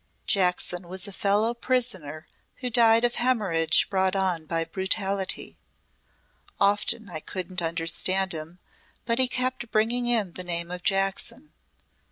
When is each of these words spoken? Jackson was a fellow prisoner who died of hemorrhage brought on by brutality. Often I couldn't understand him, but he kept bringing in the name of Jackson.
Jackson 0.25 0.87
was 0.87 1.07
a 1.07 1.13
fellow 1.13 1.53
prisoner 1.53 2.27
who 2.55 2.71
died 2.71 3.03
of 3.05 3.13
hemorrhage 3.13 3.87
brought 3.87 4.15
on 4.15 4.47
by 4.47 4.65
brutality. 4.65 5.59
Often 6.59 7.07
I 7.11 7.19
couldn't 7.19 7.61
understand 7.61 8.33
him, 8.33 8.57
but 9.05 9.19
he 9.19 9.27
kept 9.27 9.69
bringing 9.69 10.07
in 10.07 10.33
the 10.33 10.43
name 10.43 10.71
of 10.71 10.81
Jackson. 10.81 11.53